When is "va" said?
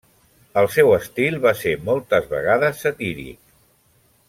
1.43-1.51